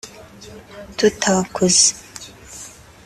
tutakuze 0.97 1.89